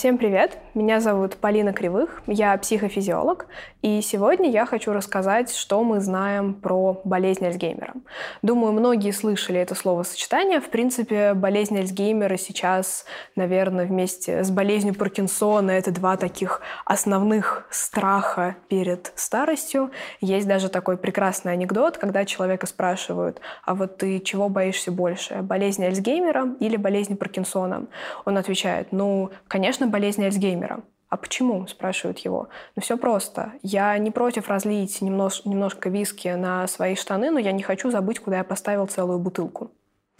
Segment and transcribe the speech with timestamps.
[0.00, 0.56] Всем привет!
[0.72, 3.46] Меня зовут Полина Кривых, я психофизиолог,
[3.82, 7.92] и сегодня я хочу рассказать, что мы знаем про болезнь Альцгеймера.
[8.40, 10.60] Думаю, многие слышали это словосочетание.
[10.60, 13.04] В принципе, болезнь Альцгеймера сейчас,
[13.36, 19.90] наверное, вместе с болезнью Паркинсона это два таких основных страха перед старостью.
[20.22, 25.84] Есть даже такой прекрасный анекдот, когда человека спрашивают, а вот ты чего боишься больше, болезнь
[25.84, 27.84] Альцгеймера или болезнь Паркинсона?
[28.24, 30.82] Он отвечает, ну, конечно, болезнь Альцгеймера.
[31.08, 32.48] А почему, спрашивают его.
[32.76, 33.52] Ну все просто.
[33.62, 38.20] Я не против разлить немнож, немножко виски на свои штаны, но я не хочу забыть,
[38.20, 39.72] куда я поставил целую бутылку.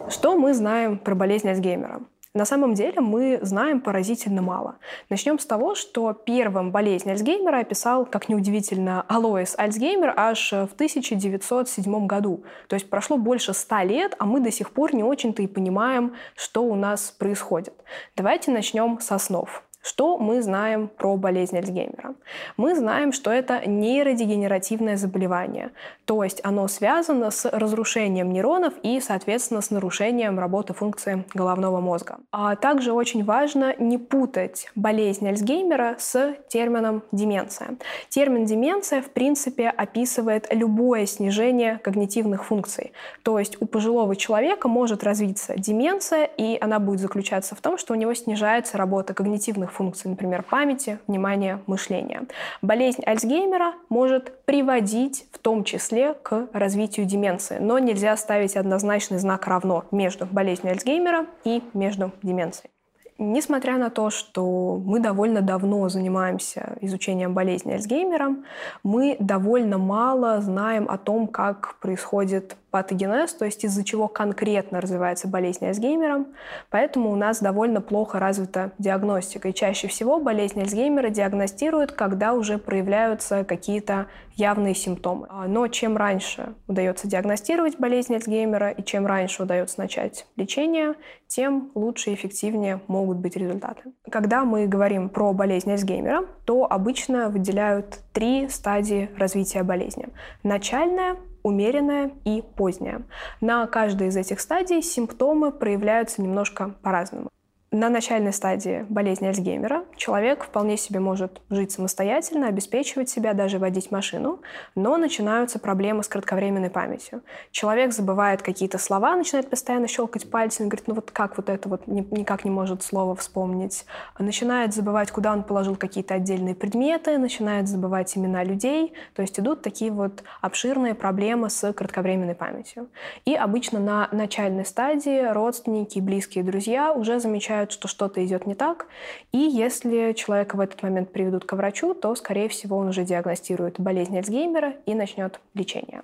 [0.09, 2.01] Что мы знаем про болезнь Альцгеймера?
[2.33, 4.77] На самом деле мы знаем поразительно мало.
[5.09, 12.07] Начнем с того, что первым болезнь Альцгеймера описал, как неудивительно, Алоис Альцгеймер аж в 1907
[12.07, 12.45] году.
[12.69, 16.15] То есть прошло больше ста лет, а мы до сих пор не очень-то и понимаем,
[16.35, 17.73] что у нас происходит.
[18.15, 19.63] Давайте начнем со снов.
[19.81, 22.13] Что мы знаем про болезнь Альцгеймера?
[22.55, 25.71] Мы знаем, что это нейродегенеративное заболевание,
[26.05, 32.17] то есть оно связано с разрушением нейронов и, соответственно, с нарушением работы функции головного мозга.
[32.31, 37.77] А также очень важно не путать болезнь Альцгеймера с термином деменция.
[38.09, 42.91] Термин деменция, в принципе, описывает любое снижение когнитивных функций.
[43.23, 47.93] То есть у пожилого человека может развиться деменция, и она будет заключаться в том, что
[47.93, 52.23] у него снижается работа когнитивных разных функций, например, памяти, внимания, мышления.
[52.61, 59.47] Болезнь Альцгеймера может приводить в том числе к развитию деменции, но нельзя ставить однозначный знак
[59.47, 62.71] равно между болезнью Альцгеймера и между деменцией.
[63.17, 68.35] Несмотря на то, что мы довольно давно занимаемся изучением болезни Альцгеймера,
[68.83, 75.27] мы довольно мало знаем о том, как происходит патогенез, то есть из-за чего конкретно развивается
[75.27, 76.25] болезнь Альцгеймера.
[76.69, 79.49] Поэтому у нас довольно плохо развита диагностика.
[79.49, 85.27] И чаще всего болезнь Альцгеймера диагностируют, когда уже проявляются какие-то явные симптомы.
[85.29, 90.95] А, но чем раньше удается диагностировать болезнь Альцгеймера и чем раньше удается начать лечение,
[91.27, 93.91] тем лучше и эффективнее могут быть результаты.
[94.09, 100.07] Когда мы говорим про болезнь Альцгеймера, то обычно выделяют три стадии развития болезни.
[100.43, 103.03] Начальная, умеренная и поздняя.
[103.39, 107.29] На каждой из этих стадий симптомы проявляются немножко по-разному.
[107.73, 113.91] На начальной стадии болезни Альцгеймера человек вполне себе может жить самостоятельно, обеспечивать себя, даже водить
[113.91, 114.41] машину,
[114.75, 117.21] но начинаются проблемы с кратковременной памятью.
[117.51, 121.87] Человек забывает какие-то слова, начинает постоянно щелкать пальцами, говорит, ну вот как вот это вот
[121.87, 123.85] никак не может слово вспомнить.
[124.19, 128.93] Начинает забывать, куда он положил какие-то отдельные предметы, начинает забывать имена людей.
[129.15, 132.89] То есть идут такие вот обширные проблемы с кратковременной памятью.
[133.23, 138.55] И обычно на начальной стадии родственники, близкие друзья уже замечают замечают, что что-то идет не
[138.55, 138.87] так.
[139.31, 143.79] И если человека в этот момент приведут к врачу, то, скорее всего, он уже диагностирует
[143.79, 146.01] болезнь Альцгеймера и начнет лечение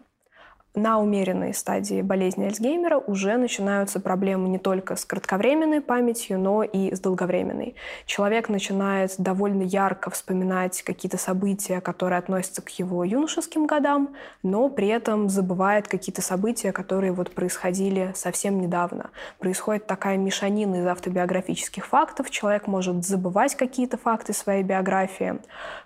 [0.78, 6.94] на умеренной стадии болезни Альцгеймера уже начинаются проблемы не только с кратковременной памятью, но и
[6.94, 7.76] с долговременной.
[8.06, 14.88] Человек начинает довольно ярко вспоминать какие-то события, которые относятся к его юношеским годам, но при
[14.90, 19.10] этом забывает какие-то события, которые вот происходили совсем недавно.
[19.40, 22.30] Происходит такая мешанина из автобиографических фактов.
[22.30, 25.40] Человек может забывать какие-то факты своей биографии.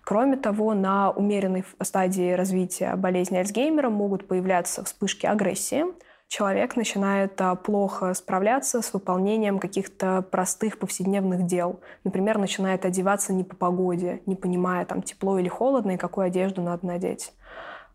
[0.04, 5.86] Кроме того, на умеренной стадии развития болезни Альцгеймера могут появляться вспышки агрессии,
[6.28, 11.82] человек начинает а, плохо справляться с выполнением каких-то простых повседневных дел.
[12.04, 16.62] Например, начинает одеваться не по погоде, не понимая, там, тепло или холодно, и какую одежду
[16.62, 17.34] надо надеть.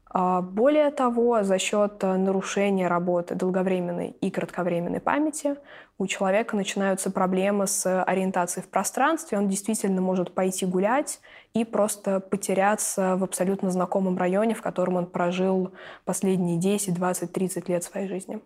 [0.08, 5.56] А, более того, за счет а, нарушения работы долговременной и кратковременной памяти
[5.98, 9.38] у человека начинаются проблемы с ориентацией в пространстве.
[9.38, 11.20] Он действительно может пойти гулять
[11.54, 15.72] и просто потеряться в абсолютно знакомом районе, в котором он прожил
[16.04, 18.40] последние 10, 20, 30 лет своей жизни.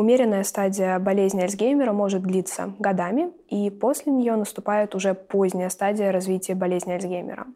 [0.00, 6.54] Умеренная стадия болезни Альцгеймера может длиться годами, и после нее наступает уже поздняя стадия развития
[6.54, 7.46] болезни Альцгеймера.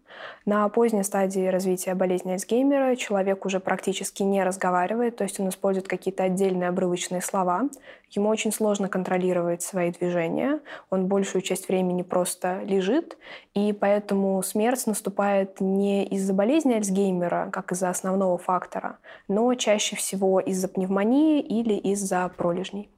[0.44, 5.88] На поздней стадии развития болезни Альцгеймера человек уже практически не разговаривает, то есть он использует
[5.88, 7.70] какие-то отдельные обрывочные слова.
[8.14, 13.18] Ему очень сложно контролировать свои движения, он большую часть времени просто лежит,
[13.54, 20.38] и поэтому смерть наступает не из-за болезни Альцгеймера, как из-за основного фактора, но чаще всего
[20.38, 22.93] из-за пневмонии или из-за пролежней.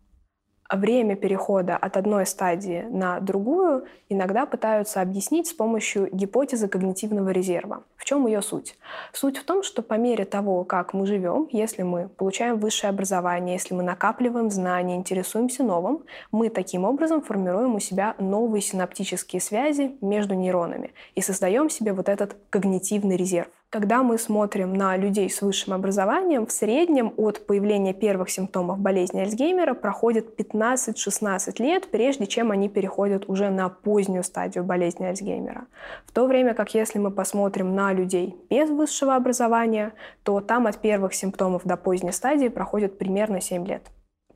[0.70, 7.84] Время перехода от одной стадии на другую иногда пытаются объяснить с помощью гипотезы когнитивного резерва.
[7.96, 8.76] В чем ее суть?
[9.12, 13.54] Суть в том, что по мере того, как мы живем, если мы получаем высшее образование,
[13.54, 19.96] если мы накапливаем знания, интересуемся новым, мы таким образом формируем у себя новые синаптические связи
[20.00, 23.48] между нейронами и создаем себе вот этот когнитивный резерв.
[23.68, 29.18] Когда мы смотрим на людей с высшим образованием, в среднем от появления первых симптомов болезни
[29.18, 35.66] Альцгеймера проходит 15-16 лет, прежде чем они переходят уже на позднюю стадию болезни Альцгеймера.
[36.06, 40.78] В то время как если мы посмотрим на людей без высшего образования, то там от
[40.78, 43.82] первых симптомов до поздней стадии проходит примерно 7 лет.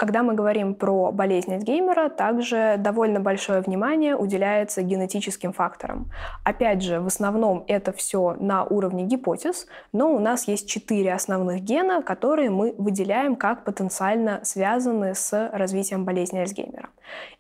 [0.01, 6.11] Когда мы говорим про болезнь Альцгеймера, также довольно большое внимание уделяется генетическим факторам.
[6.43, 11.61] Опять же, в основном это все на уровне гипотез, но у нас есть четыре основных
[11.61, 16.89] гена, которые мы выделяем как потенциально связаны с развитием болезни Альцгеймера.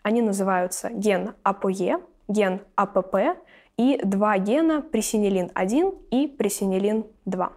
[0.03, 3.39] Они называются ген АПОЕ, ген АПП
[3.79, 7.49] и два гена пресенилин-1 и пресенилин-2.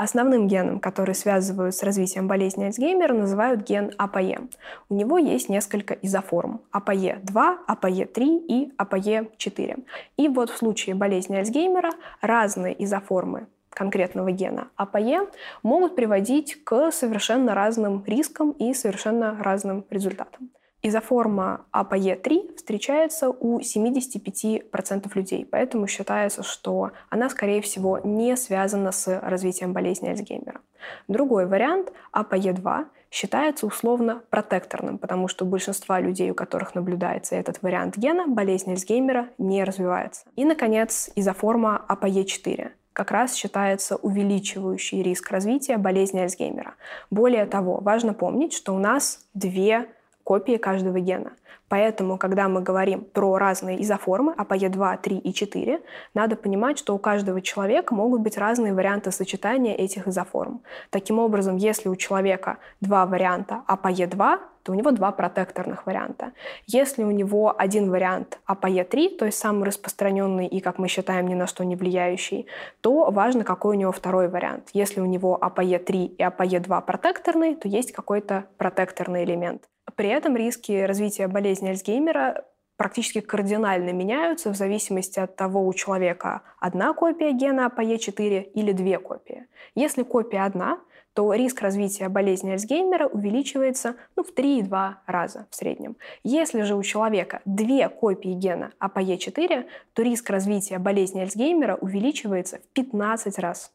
[0.00, 4.42] Основным геном, который связывают с развитием болезни Альцгеймера, называют ген АПЕ.
[4.88, 9.84] У него есть несколько изоформ– АПЕ-2, АПЕ-3 и АПЕ-4.
[10.16, 11.90] И вот в случае болезни Альцгеймера
[12.20, 15.26] разные изоформы конкретного гена АПЕ
[15.64, 20.50] могут приводить к совершенно разным рискам и совершенно разным результатам.
[20.80, 29.20] Изоформа АПЕ-3 встречается у 75% людей, поэтому считается, что она, скорее всего, не связана с
[29.20, 30.60] развитием болезни Альцгеймера.
[31.08, 37.60] Другой вариант, АПЕ-2, считается условно протекторным, потому что у большинства людей, у которых наблюдается этот
[37.62, 40.26] вариант гена, болезнь Альцгеймера не развивается.
[40.36, 46.74] И, наконец, изоформа АПЕ-4 как раз считается увеличивающий риск развития болезни Альцгеймера.
[47.10, 49.86] Более того, важно помнить, что у нас две
[50.28, 51.32] копии каждого гена.
[51.68, 55.80] Поэтому, когда мы говорим про разные изоформы, АПЕ2, 3 и 4,
[56.12, 60.60] надо понимать, что у каждого человека могут быть разные варианты сочетания этих изоформ.
[60.90, 64.38] Таким образом, если у человека два варианта АПЕ2,
[64.68, 66.32] то у него два протекторных варианта.
[66.66, 71.32] Если у него один вариант АПЕ3, то есть самый распространенный и, как мы считаем, ни
[71.32, 72.46] на что не влияющий,
[72.82, 74.68] то важно, какой у него второй вариант.
[74.74, 79.62] Если у него АПЕ3 и АПЕ2 протекторный, то есть какой-то протекторный элемент.
[79.96, 82.44] При этом риски развития болезни Альцгеймера
[82.76, 88.98] практически кардинально меняются в зависимости от того, у человека одна копия гена APE4 или две
[88.98, 89.46] копии.
[89.74, 90.78] Если копия одна,
[91.18, 95.96] то риск развития болезни Альцгеймера увеличивается ну, в 3,2 раза в среднем.
[96.22, 102.72] Если же у человека две копии гена APE4, то риск развития болезни Альцгеймера увеличивается в
[102.72, 103.72] 15 раз.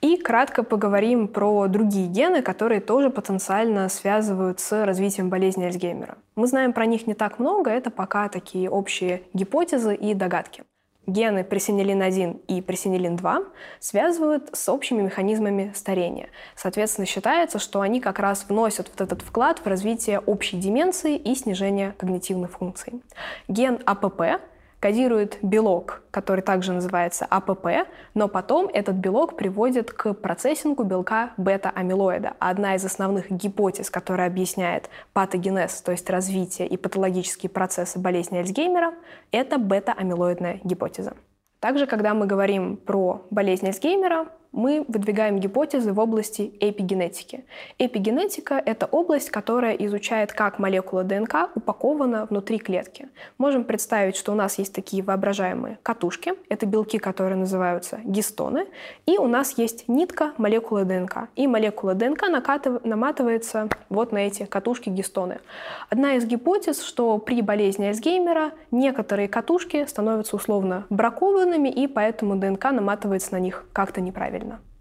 [0.00, 6.16] И кратко поговорим про другие гены, которые тоже потенциально связывают с развитием болезни Альцгеймера.
[6.36, 10.64] Мы знаем про них не так много, это пока такие общие гипотезы и догадки.
[11.06, 13.46] Гены пресинилин-1 и пресинилин-2
[13.80, 16.28] связывают с общими механизмами старения.
[16.54, 21.34] Соответственно, считается, что они как раз вносят вот этот вклад в развитие общей деменции и
[21.34, 23.02] снижение когнитивных функций.
[23.48, 24.40] Ген АПП
[24.82, 32.32] кодирует белок, который также называется АПП, но потом этот белок приводит к процессингу белка бета-амилоида.
[32.40, 38.94] Одна из основных гипотез, которая объясняет патогенез, то есть развитие и патологические процессы болезни Альцгеймера,
[39.30, 41.14] это бета-амилоидная гипотеза.
[41.60, 47.44] Также, когда мы говорим про болезнь Альцгеймера, мы выдвигаем гипотезы в области эпигенетики.
[47.78, 53.08] Эпигенетика— это область, которая изучает, как молекула ДНК упакована внутри клетки.
[53.38, 58.66] Можем представить, что у нас есть такие воображаемые катушки, это белки, которые называются гистоны,
[59.06, 61.28] и у нас есть нитка молекулы ДНК.
[61.34, 62.84] И молекула ДНК накатыв...
[62.84, 65.40] наматывается вот на эти катушки гистоны.
[65.88, 72.64] Одна из гипотез, что при болезни Альцгеймера некоторые катушки становятся условно бракованными, и поэтому ДНК
[72.72, 74.71] наматывается на них как-то неправильно Selma.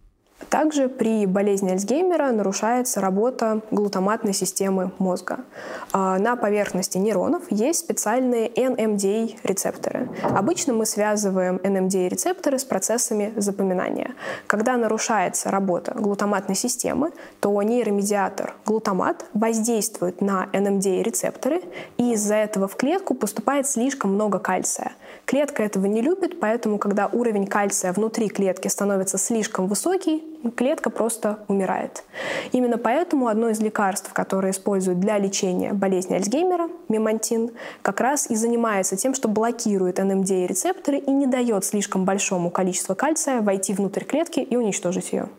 [0.52, 5.46] Также при болезни Альцгеймера нарушается работа глутаматной системы мозга.
[5.94, 10.10] А, на поверхности нейронов есть специальные NMDA-рецепторы.
[10.24, 14.14] Обычно мы связываем NMDA-рецепторы с процессами запоминания.
[14.46, 21.64] Когда нарушается работа глутаматной системы, то нейромедиатор глутамат воздействует на NMDA-рецепторы,
[21.96, 24.92] и из-за этого в клетку поступает слишком много кальция.
[25.24, 31.40] Клетка этого не любит, поэтому когда уровень кальция внутри клетки становится слишком высокий, клетка просто
[31.48, 32.04] умирает.
[32.52, 38.36] Именно поэтому одно из лекарств, которое используют для лечения болезни Альцгеймера, мемантин, как раз и
[38.36, 44.40] занимается тем, что блокирует NMDA-рецепторы и не дает слишком большому количеству кальция войти внутрь клетки
[44.40, 45.30] и уничтожить ее.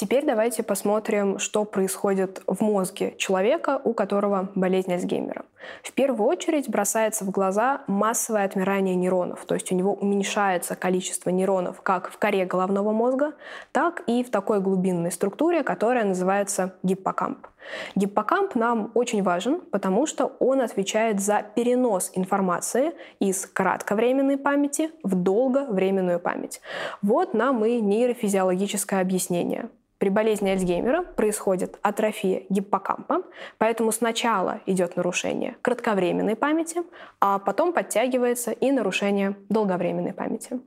[0.00, 5.44] Теперь давайте посмотрим, что происходит в мозге человека, у которого болезнь Альцгеймера.
[5.82, 11.30] В первую очередь бросается в глаза массовое отмирание нейронов, то есть у него уменьшается количество
[11.30, 13.32] нейронов как в коре головного мозга,
[13.72, 17.48] так и в такой глубинной структуре, которая называется гиппокамп.
[17.96, 25.16] Гиппокамп нам очень важен, потому что он отвечает за перенос информации из кратковременной памяти в
[25.16, 26.60] долговременную память.
[27.02, 29.68] Вот нам и нейрофизиологическое объяснение.
[29.98, 33.22] При болезни Альцгеймера происходит атрофия гиппокампа,
[33.58, 36.82] поэтому сначала идет нарушение кратковременной памяти,
[37.20, 40.60] а потом подтягивается и нарушение долговременной памяти.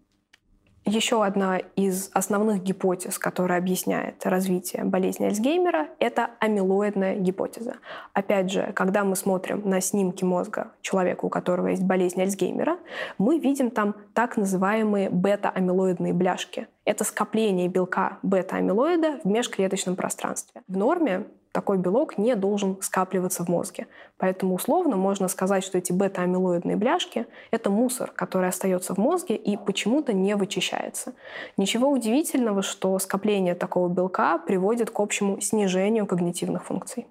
[0.85, 7.75] Еще одна из основных гипотез, которая объясняет развитие болезни Альцгеймера, это амилоидная гипотеза.
[8.13, 12.79] Опять же, когда мы смотрим на снимки мозга человека, у которого есть болезнь Альцгеймера,
[13.19, 16.67] мы видим там так называемые бета-амилоидные бляшки.
[16.83, 20.63] Это скопление белка бета-амилоида в межклеточном пространстве.
[20.67, 23.88] В норме такой белок не должен скапливаться в мозге.
[24.17, 29.58] Поэтому условно можно сказать, что эти бета-амилоидные бляшки— это мусор, который остается в мозге и
[29.58, 31.13] почему-то не вычищается.
[31.58, 37.08] Ничего удивительного, что скопление такого белка приводит к общему снижению когнитивных функций.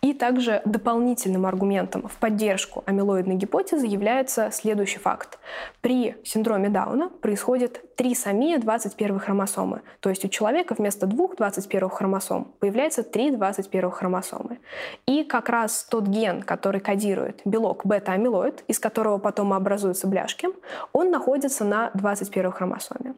[0.00, 5.38] И также дополнительным аргументом в поддержку амилоидной гипотезы является следующий факт.
[5.80, 9.82] При синдроме Дауна происходит трисомия 21 хромосомы.
[10.00, 14.60] То есть у человека вместо двух 21 хромосом появляется три 21 хромосомы.
[15.06, 20.48] И как раз тот ген, который кодирует белок бета-амилоид, из которого потом образуются бляшки,
[20.92, 23.14] он находится на 21 хромосоме.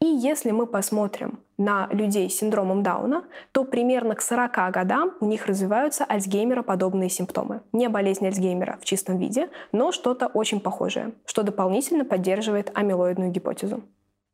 [0.00, 5.26] И если мы посмотрим на людей с синдромом Дауна, то примерно к 40 годам у
[5.26, 7.62] них развиваются Альцгеймера подобные симптомы.
[7.72, 13.82] Не болезнь Альцгеймера в чистом виде, но что-то очень похожее, что дополнительно поддерживает амилоидную гипотезу.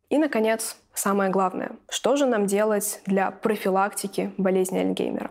[0.08, 5.30] И, наконец, самое главное, что же нам делать для профилактики болезни Альцгеймера?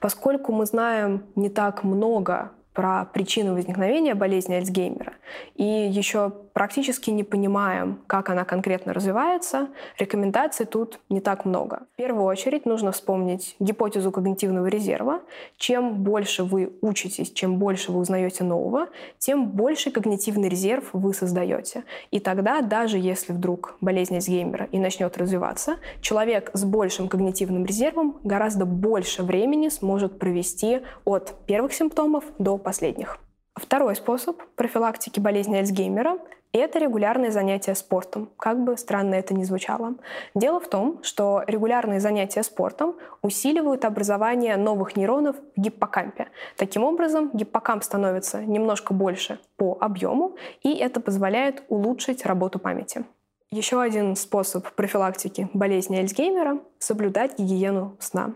[0.00, 5.14] Поскольку мы знаем не так много про причину возникновения болезни Альцгеймера
[5.54, 9.68] и еще практически не понимаем, как она конкретно развивается,
[9.98, 11.80] рекомендаций тут не так много.
[11.94, 15.20] В первую очередь нужно вспомнить гипотезу когнитивного резерва.
[15.56, 21.84] Чем больше вы учитесь, чем больше вы узнаете нового, тем больше когнитивный резерв вы создаете.
[22.10, 28.18] И тогда, даже если вдруг болезнь Альцгеймера и начнет развиваться, человек с большим когнитивным резервом
[28.22, 33.18] гораздо больше времени сможет провести от первых симптомов до последних.
[33.54, 36.18] Второй способ профилактики болезни Альцгеймера–
[36.52, 39.94] это регулярные занятия спортом, как бы странно это ни звучало.
[40.34, 46.26] Дело в том, что регулярные занятия спортом усиливают образование новых нейронов в гиппокампе.
[46.56, 53.04] Таким образом, гиппокамп становится немножко больше по объему, и это позволяет улучшить работу памяти.
[53.52, 58.34] Еще один способ профилактики болезни Альцгеймера– соблюдать гигиену сна.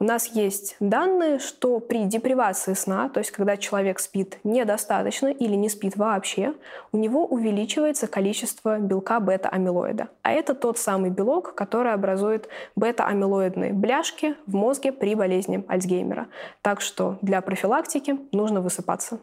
[0.00, 5.54] У нас есть данные, что при депривации сна, то есть когда человек спит недостаточно или
[5.54, 6.54] не спит вообще,
[6.90, 10.08] у него увеличивается количество белка бета-амилоида.
[10.22, 16.26] А это тот самый белок, который образует бета-амилоидные бляшки в мозге при болезни Альцгеймера.
[16.62, 19.20] Так что для профилактики нужно высыпаться.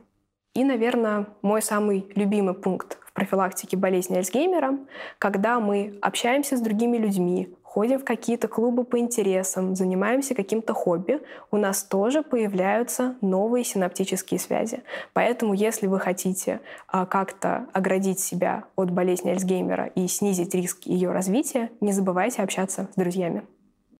[0.56, 4.80] И, наверное, мой самый любимый пункт в профилактике болезни Альцгеймера,
[5.20, 11.22] когда мы общаемся с другими людьми, ходим в какие-то клубы по интересам, занимаемся каким-то хобби,
[11.52, 14.82] у нас тоже появляются новые синаптические связи.
[15.12, 21.12] Поэтому, если вы хотите а, как-то оградить себя от болезни Альцгеймера и снизить риск ее
[21.12, 23.44] развития, не забывайте общаться с друзьями.